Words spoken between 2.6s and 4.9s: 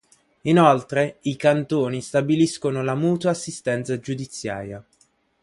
la mutua assistenza giudiziaria.